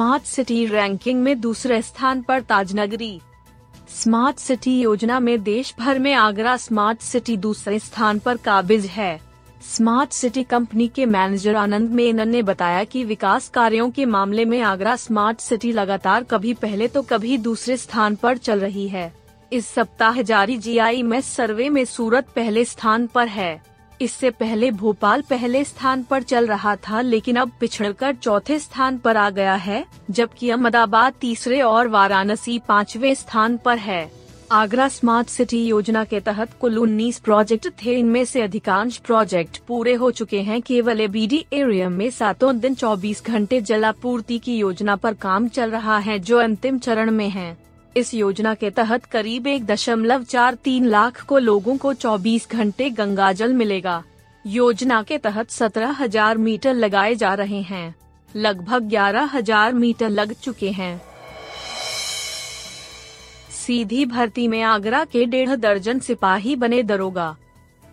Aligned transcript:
Smart 0.00 0.22
city 0.22 0.64
ranking 0.66 1.20
में 1.22 1.40
दूसरे 1.40 1.80
स्थान 1.82 2.20
पर 2.22 2.40
ताजनगरी। 2.40 3.20
स्मार्ट 3.88 4.38
सिटी 4.38 4.78
योजना 4.80 5.18
में 5.20 5.42
देश 5.42 5.74
भर 5.78 5.98
में 5.98 6.12
आगरा 6.14 6.56
स्मार्ट 6.56 7.00
सिटी 7.00 7.36
दूसरे 7.36 7.78
स्थान 7.78 8.18
पर 8.18 8.36
काबिज 8.36 8.86
है। 8.86 9.20
स्मार्ट 9.68 10.12
सिटी 10.12 10.42
कंपनी 10.42 10.88
के 10.88 11.06
मैनेजर 11.06 11.54
आनंद 11.54 11.90
मेनन 11.90 12.28
ने 12.28 12.42
बताया 12.42 12.82
कि 12.84 13.04
विकास 13.04 13.48
कार्यों 13.48 13.90
के 13.90 14.04
मामले 14.06 14.44
में 14.44 14.60
आगरा 14.62 14.96
स्मार्ट 14.96 15.40
सिटी 15.40 15.72
लगातार 15.72 16.24
कभी 16.24 16.54
पहले 16.54 16.88
तो 16.88 17.02
कभी 17.02 17.38
दूसरे 17.38 17.76
स्थान 17.76 18.14
पर 18.14 18.38
चल 18.38 18.60
रही 18.60 18.88
है। 18.88 19.12
इस 19.52 19.66
सप्ताह 19.66 20.22
जारी 20.22 20.56
जीआई 20.58 21.02
में 21.02 21.20
सर्वे 21.20 21.68
में 21.68 21.84
सूरत 21.84 22.28
पहले 22.36 22.64
स्थान 22.64 23.06
पर 23.06 23.28
है। 23.28 23.62
इससे 24.00 24.30
पहले 24.30 24.70
भोपाल 24.70 25.22
पहले 25.22 25.64
स्थान 25.64 26.02
पर 26.02 26.22
चल 26.22 26.46
रहा 26.46 26.76
था, 26.76 27.00
लेकिन 27.00 27.36
अब 27.36 27.50
पिछड़कर 27.60 28.14
चौथे 28.14 28.58
स्थान 28.58 28.98
पर 28.98 29.16
आ 29.16 29.30
गया 29.30 29.54
है, 29.54 29.84
जबकि 30.10 30.50
अहमदाबाद 30.50 31.14
तीसरे 31.20 31.60
और 31.60 31.88
वाराणसी 31.88 32.58
पाँचवे 32.58 33.14
स्थान 33.14 33.56
पर 33.56 33.78
है। 33.78 34.20
आगरा 34.52 34.88
स्मार्ट 34.88 35.28
सिटी 35.28 35.66
योजना 35.66 36.04
के 36.04 36.20
तहत 36.20 36.50
कुल 36.60 36.78
19 36.78 37.18
प्रोजेक्ट 37.18 37.68
थे, 37.68 37.98
इनमें 37.98 38.24
से 38.24 38.42
अधिकांश 38.42 38.96
प्रोजेक्ट 38.96 39.58
पूरे 39.58 39.94
हो 39.94 40.10
चुके 40.10 40.40
हैं। 40.40 40.62
केवल 40.62 41.00
एबीडी 41.00 41.44
एरिया 41.52 41.88
में 41.88 42.10
सातों 42.10 42.58
दिन 42.58 42.74
24 42.74 43.24
घंटे 43.26 43.60
जलापूर्ति 43.60 44.38
की 44.38 44.56
योजना 44.58 44.96
पर 44.96 45.14
काम 45.14 45.48
चल 45.48 45.70
रहा 45.70 45.98
है, 45.98 46.18
जो 46.18 46.38
अंतिम 46.38 46.78
चरण 46.78 47.10
में 47.10 47.28
है। 47.28 47.56
इस 47.96 48.12
योजना 48.14 48.52
के 48.54 48.68
तहत 48.70 49.04
करीब 49.04 49.46
एक 49.46 49.64
दशमलव 49.66 50.22
चार 50.22 50.54
तीन 50.54 50.84
लाख 50.86 51.20
को 51.22 51.38
लोगों 51.38 51.76
को 51.76 51.92
24 51.94 52.50
घंटे 52.50 52.88
गंगा 52.90 53.32
जल 53.32 53.52
मिलेगा। 53.52 54.02
योजना 54.44 55.02
के 55.02 55.18
तहत 55.18 55.50
सत्रह 55.50 55.96
हज़ार 56.00 56.38
मीटर 56.38 56.74
लगाए 56.74 57.14
जा 57.14 57.32
रहे 57.34 57.60
हैं। 57.62 57.94
लगभग 58.34 58.82
ग्यारह 58.82 59.30
हज़ार 59.32 59.72
मीटर 59.72 60.08
लग 60.08 60.32
चुके 60.32 60.70
हैं। 60.70 61.00
सीधी 63.56 64.04
भर्ती 64.06 64.46
में 64.48 64.62
आगरा 64.62 65.04
के 65.04 65.24
डेढ़ 65.24 65.54
दर्जन 65.56 65.98
सिपाही 65.98 66.56
बने 66.56 66.82
दरोगा। 66.82 67.34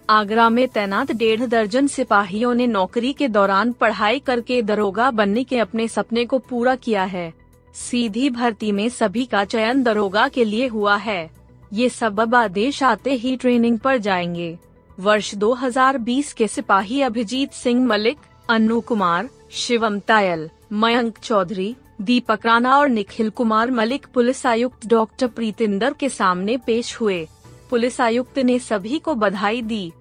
आगरा 0.09 0.49
में 0.49 0.67
तैनात 0.67 1.11
डेढ़ 1.13 1.45
दर्जन 1.45 1.87
सिपाहियों 1.87 2.53
ने 2.53 2.67
नौकरी 2.67 3.13
के 3.13 3.27
दौरान 3.27 3.71
पढ़ाई 3.71 4.19
करके 4.19 4.61
दरोगा 4.61 5.09
बनने 5.11 5.43
के 5.43 5.59
अपने 5.59 5.87
सपने 5.87 6.25
को 6.25 6.39
पूरा 6.39 6.75
किया 6.75 7.03
है। 7.05 7.31
सीधी 7.73 8.29
भर्ती 8.29 8.71
में 8.71 8.89
सभी 8.89 9.25
का 9.25 9.45
चयन 9.45 9.83
दरोगा 9.83 10.27
के 10.27 10.43
लिए 10.43 10.67
हुआ 10.67 10.95
है। 10.95 11.31
ये 11.73 11.89
सब 11.89 12.19
अब 12.19 12.35
आदेश 12.35 12.83
आते 12.83 13.13
ही 13.13 13.37
ट्रेनिंग 13.37 13.79
पर 13.79 13.97
जाएँगे। 13.97 14.59
वर्ष 14.99 15.35
2020 15.35 16.33
के 16.33 16.47
सिपाही 16.47 17.01
अभिजीत 17.01 17.51
सिंह 17.51 17.85
मलिक, 17.85 18.17
अनु 18.49 18.81
कुमार, 18.81 19.29
शिवम 19.51 19.99
तायल, 19.99 20.49
मयंक 20.73 21.17
चौधरी, 21.17 21.75
दीपक 22.01 22.39
राणा 22.45 22.77
और 22.77 22.89
निखिल 22.89 23.29
कुमार 23.29 23.71
मलिक 23.71 24.07
पुलिस 24.13 24.45
आयुक्त 24.45 24.87
डॉक्टर 24.87 25.27
प्रीतिंदर 25.27 25.93
के 25.93 26.09
सामने 26.09 26.57
पेश 26.57 27.01
हुए। 27.01 27.27
पुलिस 27.69 28.01
आयुक्त 28.01 28.39
ने 28.39 28.59
सभी 28.59 28.99
को 28.99 29.15
बधाई 29.15 29.61
दी। 29.61 29.91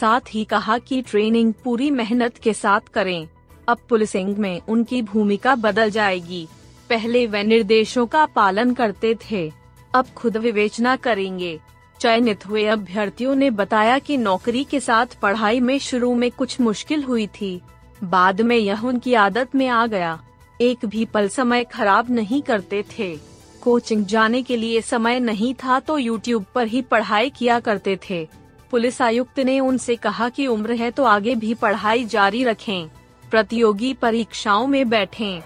साथ 0.00 0.20
ही 0.34 0.44
कहा 0.44 0.78
कि 0.78 1.02
ट्रेनिंग 1.02 1.54
पूरी 1.64 1.90
मेहनत 1.90 2.38
के 2.38 2.52
साथ 2.52 2.80
करें। 2.80 3.28
अब 3.68 3.78
पुलिसिंग 3.88 4.36
में 4.36 4.60
उनकी 4.68 5.02
भूमिका 5.02 5.54
बदल 5.54 5.90
जाएगी। 5.90 6.48
पहले 6.90 7.26
वे 7.26 7.42
निर्देशों 7.42 8.06
का 8.06 8.24
पालन 8.26 8.74
करते 8.74 9.14
थे। 9.22 9.50
अब 9.94 10.06
खुद 10.16 10.36
विवेचना 10.36 10.94
करेंगे। 10.96 11.58
चयनित 12.00 12.46
हुए 12.46 12.64
अभ्यर्थियों 12.66 13.34
ने 13.34 13.50
बताया 13.50 13.98
कि 13.98 14.16
नौकरी 14.16 14.64
के 14.64 14.80
साथ 14.80 15.18
पढ़ाई 15.22 15.60
में 15.60 15.78
शुरू 15.78 16.14
में 16.14 16.30
कुछ 16.30 16.60
मुश्किल 16.60 17.02
हुई 17.02 17.26
थी। 17.40 17.60
बाद 18.04 18.40
में 18.40 18.56
यह 18.56 18.84
उनकी 18.84 19.14
आदत 19.14 19.54
में 19.54 19.66
आ 19.68 19.86
गया। 19.86 20.18
एक 20.60 20.84
भी 20.86 21.04
पल 21.04 21.28
समय 21.28 21.64
खराब 21.64 22.10
नहीं 22.10 22.42
करते 22.42 22.84
थे। 22.98 23.16
कोचिंग 23.62 24.04
जाने 24.06 24.42
के 24.42 24.56
लिए 24.56 24.80
समय 24.80 25.20
नहीं 25.20 25.54
था 25.54 25.80
तो 25.80 25.98
यूट्यूब 25.98 26.44
पर 26.54 26.66
ही 26.66 26.82
पढ़ाई 26.82 27.30
किया 27.30 27.58
करते 27.60 27.98
थे। 28.10 28.26
पुलिस 28.70 29.00
आयुक्त 29.02 29.38
ने 29.40 29.58
उनसे 29.60 29.96
कहा 29.96 30.28
कि 30.28 30.46
उम्र 30.46 30.72
है 30.72 30.90
तो 30.90 31.04
आगे 31.04 31.34
भी 31.34 31.54
पढ़ाई 31.54 32.04
जारी 32.04 32.44
रखें। 32.44 32.88
प्रतियोगी 33.30 33.92
परीक्षाओं 33.94 34.66
में 34.66 34.88
बैठें। 34.88 35.40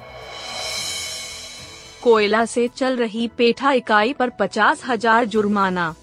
कोयला 2.03 2.45
से 2.45 2.67
चल 2.69 2.97
रही 2.97 3.27
पेठा 3.29 3.73
इकाई 3.73 4.13
पर 4.13 4.31
पचास 4.31 4.83
हज़ार 4.87 5.25
जुर्माना। 5.25 5.95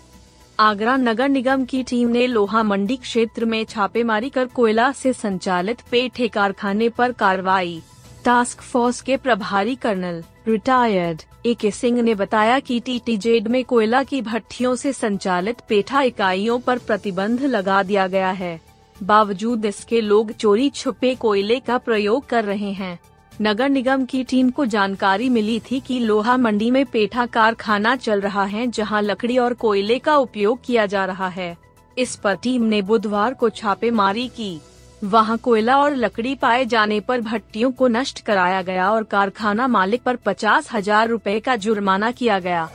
आगरा 0.59 0.95
नगर 0.97 1.29
निगम 1.29 1.65
की 1.65 1.81
टीम 1.83 2.09
ने 2.09 2.25
लोहा 2.27 2.61
मंडी 2.63 2.95
क्षेत्र 2.97 3.45
में 3.45 3.63
छापेमारी 3.65 4.29
कर 4.29 4.45
कोयला 4.45 4.91
से 4.91 5.13
संचालित 5.13 5.81
पेठे 5.91 6.27
कारखाने 6.27 6.89
पर 6.89 7.11
कार्रवाई। 7.11 7.81
टास्क 8.25 8.61
फोर्स 8.61 9.01
के 9.01 9.17
प्रभारी 9.17 9.75
कर्नल, 9.75 10.23
रिटायर्ड 10.47 11.21
ए 11.45 11.53
के 11.53 11.71
सिंह 11.71 12.01
ने 12.01 12.15
बताया 12.15 12.59
कि 12.59 12.79
टीटीजेड 12.79 13.47
में 13.47 13.63
कोयला 13.65 14.03
की 14.03 14.21
भट्टियों 14.21 14.75
से 14.75 14.93
संचालित 14.93 15.61
पेठा 15.69 16.01
इकाइयों 16.03 16.59
पर 16.59 16.77
प्रतिबंध 16.77 17.43
लगा 17.47 17.83
दिया 17.83 18.07
गया 18.07 18.31
है। 18.31 18.59
बावजूद 18.95 19.65
इसके 19.65 20.01
लोग 20.01 20.31
चोरी 20.31 20.69
छुपे 20.69 21.13
कोयले 21.15 21.59
का 21.59 21.77
प्रयोग 21.77 22.25
कर 22.25 22.43
रहे 22.45 22.71
हैं। 22.71 22.97
नगर 23.41 23.69
निगम 23.69 24.03
की 24.05 24.23
टीम 24.23 24.49
को 24.49 24.65
जानकारी 24.65 25.29
मिली 25.29 25.59
थी 25.61 25.79
कि 25.79 25.99
लोहा 25.99 26.35
मंडी 26.37 26.69
में 26.71 26.85
पेठा 26.85 27.25
कारखाना 27.25 27.95
चल 27.95 28.21
रहा 28.21 28.43
है, 28.43 28.67
जहाँ 28.67 29.01
लकड़ी 29.01 29.37
और 29.37 29.53
कोयले 29.53 29.99
का 29.99 30.15
उपयोग 30.17 30.59
किया 30.65 30.85
जा 30.85 31.05
रहा 31.05 31.27
है। 31.27 31.55
इस 31.97 32.15
पर 32.15 32.35
टीम 32.35 32.63
ने 32.63 32.81
बुधवार 32.81 33.33
को 33.33 33.49
छापेमारी 33.49 34.27
की। 34.27 34.59
वहाँ 35.03 35.37
कोयला 35.37 35.77
और 35.77 35.95
लकड़ी 35.95 36.35
पाए 36.35 36.65
जाने 36.65 36.99
पर 36.99 37.21
भट्टियों 37.21 37.71
को 37.71 37.87
नष्ट 37.87 38.19
कराया 38.21 38.61
गया 38.61 38.91
और 38.91 39.03
कारखाना 39.03 39.67
मालिक 39.67 40.03
पर 40.03 40.15
पचास 40.15 40.71
हज़ार 40.73 41.07
रूपए 41.07 41.39
का 41.39 41.55
जुर्माना 41.55 42.11
किया 42.11 42.39
गया। 42.39 42.69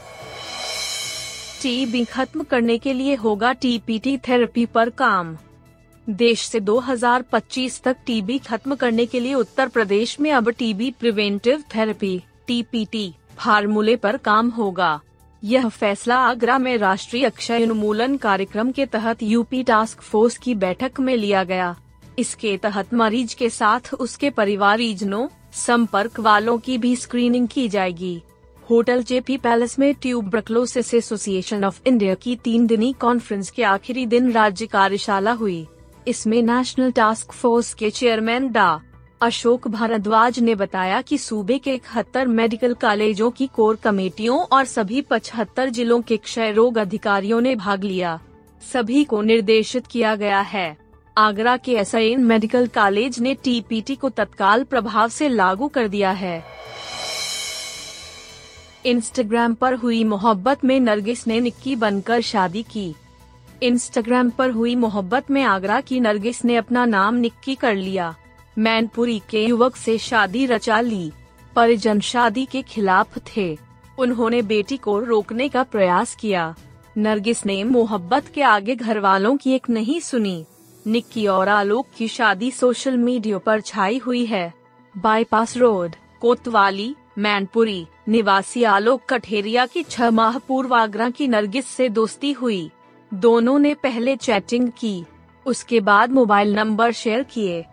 टीबी 1.63 2.05
खत्म 2.05 2.43
करने 2.43 2.79
के 2.79 2.93
लिए 2.93 3.15
होगा 3.15 3.53
टीपीटी 3.53 4.17
थेरेपी 4.19 4.65
पर 4.67 4.91
काम। 4.91 5.37
देश 6.09 6.41
से 6.41 6.61
2025 6.61 7.83
तक 7.83 7.97
टीबी 8.07 8.39
खत्म 8.39 8.75
करने 8.75 9.07
के 9.07 9.21
लिए 9.21 9.35
उत्तर 9.35 9.69
प्रदेश 9.69 10.21
में 10.21 10.33
अब 10.33 10.51
टीबी 10.51 10.91
प्रिवेंटिव 10.91 11.65
थेरेपी, 11.75 12.23
टीपीटी, 12.47 13.15
फार्मूले 13.37 13.97
पर 13.97 14.17
काम 14.17 14.49
होगा। 14.49 15.01
यह 15.45 15.69
फैसला 15.69 16.17
आगरा 16.17 16.59
में 16.59 16.79
राष्ट्रीय 16.79 17.25
अक्षय 17.25 17.63
उन्मूलन 17.63 18.17
कार्यक्रम 18.17 18.73
के 18.73 18.87
तहत 18.87 19.23
यूपी 19.23 19.63
टास्क 19.63 20.01
फोर्स 20.01 20.39
की 20.39 20.55
बैठक 20.55 21.01
में 21.01 21.17
लिया 21.17 21.45
गया। 21.45 21.77
इसके 22.19 22.57
तहत 22.57 22.95
मरीज़ 22.95 23.37
के 23.37 23.51
साथ 23.51 23.95
उसके 23.95 24.31
परिवारीजनों, 24.31 25.29
संपर्क 25.53 26.21
वालों 26.21 26.59
की 26.59 26.79
भी 26.79 26.97
स्क्रीनिंग 26.97 27.49
की 27.49 27.69
जाएगी। 27.69 28.23
होटल 28.71 29.03
जेपी 29.03 29.37
पैलेस 29.37 29.79
में 29.79 29.95
ट्यूबरक्लोसिस 29.95 30.95
एसोसिएशन 30.95 31.65
ऑफ़ 31.65 31.81
इंडिया 31.87 32.15
की 32.15 32.37
तीन 32.37 32.67
दिनी 32.67 32.93
कॉन्फ्रेंस 32.93 33.51
के 33.51 33.63
आखिरी 33.63 34.07
दिन 34.07 34.33
राज्य 34.33 34.67
कार्यशाला 34.67 35.33
हुई। 35.33 35.67
इसमें 36.09 36.43
नेशनल 36.43 36.91
टास्क 36.93 37.33
फोर्स 37.33 37.75
के 37.75 37.91
चेयरमैन 37.91 38.53
डा. 38.53 38.81
अशोक 39.23 39.69
भारद्वाज 39.69 40.39
ने 40.41 40.55
बताया 40.55 41.01
कि 41.03 41.19
सूबे 41.19 41.59
के 41.59 41.75
इकहत्तर 41.75 42.27
मेडिकल 42.27 42.75
कॉलेजों 42.75 43.31
की 43.31 43.47
कोर 43.47 43.77
कमेटियों 43.77 44.39
और 44.53 44.65
सभी 44.65 45.01
पचहत्तर 45.01 45.69
जिलों 45.69 46.01
के 46.03 46.17
क्षय 46.17 46.53
रोग 46.53 46.79
अधिकारियों 46.79 47.41
ने 47.41 47.55
भाग 47.55 47.85
लिया। 47.85 48.19
सभी 48.73 49.05
को 49.05 49.23
निर्देशित 49.23 49.87
किया 49.87 50.15
गया 50.17 50.41
है। 50.41 50.77
आगरा 51.19 51.56
के 51.56 51.73
एस 51.73 51.95
मेडिकल 52.19 52.67
कॉलेज 52.67 53.19
ने 53.21 53.35
टीपीटी 53.35 53.95
को 53.95 54.09
तत्काल 54.09 54.65
प्रभाव 54.65 55.09
से 55.09 55.29
लागू 55.29 55.69
कर 55.69 55.89
दिया 55.89 56.11
है। 56.11 56.45
इंस्टाग्राम 58.87 59.55
पर 59.55 59.75
हुई 59.75 60.05
मोहब्बत 60.05 60.65
में 60.65 60.81
नरगिस 60.81 61.27
ने 61.27 61.41
निक्की 61.41 61.77
बनकर 61.77 62.21
शादी 62.21 62.62
की। 62.62 62.95
इंस्टाग्राम 63.62 64.31
पर 64.31 64.51
हुई 64.51 64.75
मोहब्बत 64.77 65.31
में 65.31 65.43
आगरा 65.43 65.81
की 65.81 66.01
नरगिस 66.01 66.45
ने 66.45 66.56
अपना 66.56 66.85
नाम 66.85 67.15
निक्की 67.15 67.55
कर 67.55 67.75
लिया। 67.75 68.15
मैनपुरी 68.59 69.23
के 69.31 69.45
युवक 69.45 69.77
से 69.77 69.99
शादी 69.99 70.47
रचा 70.47 70.81
ली। 70.81 71.12
परिजन 71.56 72.01
शादी 72.01 72.45
के 72.45 72.62
खिलाफ 72.62 73.19
थे। 73.19 73.59
उन्होंने 73.99 74.43
बेटी 74.43 74.77
को 74.77 74.99
रोकने 75.01 75.49
का 75.49 75.62
प्रयास 75.62 76.15
किया। 76.15 76.55
नरगिस 76.99 77.47
ने 77.47 77.65
मोहब्बत 77.65 78.29
के 78.35 78.43
आगे 78.43 78.77
घर 78.77 78.99
वालों 78.99 79.37
की 79.37 79.53
एक 79.53 79.71
नहीं 79.71 80.00
सुनी। 80.00 80.45
निक्की 80.87 81.27
और 81.27 81.49
आलोक 81.49 81.87
की 81.97 82.09
शादी 82.09 82.50
सोशल 82.50 82.97
मीडिया 82.97 83.39
पर 83.39 83.61
छाई 83.61 83.99
हुई 83.99 84.27
है। 84.27 84.53
बाईपास 84.99 85.57
रोड, 85.57 85.93
कोतवाली, 86.21 86.95
मैनपुरी, 87.19 87.87
निवासी 88.09 88.62
आलोक 88.65 89.03
कठेरिया 89.09 89.67
की 89.67 89.83
छह 89.83 90.11
माह 90.11 90.39
पूर्व 90.39 90.75
आगरा 90.75 91.11
की 91.11 91.29
नरगिस 91.29 91.67
से 91.67 91.89
दोस्ती 91.89 92.33
हुई। 92.33 92.71
दोनों 93.15 93.59
ने 93.59 93.75
पहले 93.75 94.17
चैटिंग 94.17 94.71
की, 94.79 95.05
उसके 95.47 95.81
बाद 95.81 96.11
मोबाइल 96.11 96.55
नंबर 96.55 96.93
शेयर 96.93 97.23
किए, 97.23 97.65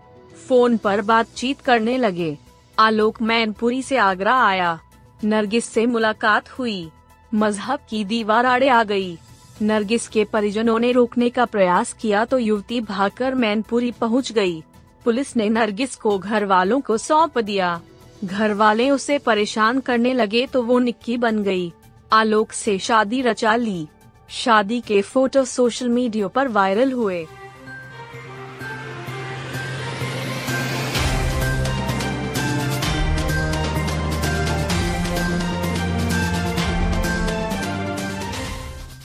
फ़ोन 0.48 0.78
पर 0.78 1.01
बातचीत 1.01 1.62
करने 1.62 1.98
लगे। 1.98 2.38
आलोक 2.80 3.22
मैनपुरी 3.22 3.81
से 3.81 3.98
आगरा 3.98 4.36
आया। 4.44 4.80
नरगिस 5.24 5.66
से 5.66 5.86
मुलाकात 5.86 6.50
हुई। 6.50 6.89
मज़हब 7.33 7.80
की 7.89 8.04
दीवार 8.06 8.45
आड़े 8.45 8.69
आ 8.69 8.83
गई। 8.83 9.18
नरगिस 9.62 10.07
के 10.07 10.24
परिजनों 10.24 10.80
ने 10.80 10.92
रोकने 10.92 11.30
का 11.30 11.45
प्रयास 11.45 11.94
किया 11.94 12.25
तो 12.25 12.38
युवती 12.38 12.81
भागकर 12.81 13.36
मैनपुरी 13.36 13.92
पहुँच 13.92 14.31
गई। 14.31 14.63
पुलिस 15.06 15.36
ने 15.38 15.50
नरगिस 15.50 15.95
को 15.95 16.18
घर 16.19 16.45
वालों 16.45 16.80
को 16.81 16.98
सौंप 16.98 17.39
दिया। 17.39 17.81
घर 18.24 18.54
वाले 18.54 18.89
उसे 18.89 19.18
परेशान 19.18 19.80
करने 19.80 20.13
लगे 20.13 20.45
तो 20.45 20.63
वो 20.63 20.80
निक्की 20.80 21.18
बन 21.18 21.44
गई। 21.44 21.72
आलोक 22.13 22.51
से 22.51 22.77
शादी 22.80 23.22
रचा 23.22 23.56
ली। 23.56 23.88
शादी 24.31 24.81
के 24.81 25.01
फ़ोटो 25.01 25.45
सोशल 25.45 25.89
मीडिया 25.89 26.28
पर 26.28 26.48
वायरल 26.48 26.92
हुए। 26.92 27.28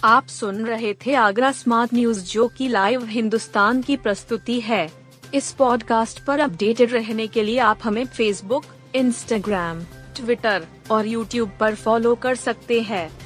आप 0.04 0.26
सुन 0.26 0.66
रहे 0.66 0.94
थे 0.94 1.14
आगरा 1.14 1.52
स्मार्ट 1.52 1.94
न्यूज़, 1.94 2.32
जो 2.32 2.48
की 2.48 2.68
लाइव 2.68 3.04
हिंदुस्तान 3.04 3.82
की 3.82 3.96
प्रस्तुति 3.96 4.60
है। 4.60 4.90
इस 5.34 5.52
पॉडकास्ट 5.52 6.24
पर 6.24 6.40
अपडेटेड 6.40 6.92
रहने 6.92 7.26
के 7.26 7.42
लिए 7.42 7.58
आप 7.58 7.78
हमें 7.82 8.06
फेसबुक 8.06 8.64
इंस्टाग्राम 8.94 9.80
ट्विटर 10.16 10.66
और 10.90 11.06
यूट्यूब 11.06 11.52
पर 11.60 11.74
फॉलो 11.74 12.14
कर 12.14 12.34
सकते 12.34 12.80
हैं। 12.80 13.25